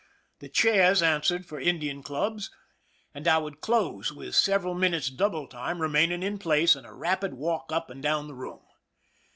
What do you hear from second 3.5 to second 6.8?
close with several minutes' double time, remaining in place,